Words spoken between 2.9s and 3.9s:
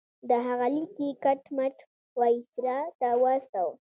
ته واستاوه.